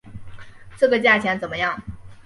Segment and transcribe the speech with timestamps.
[0.79, 1.79] 这个价钱怎么样？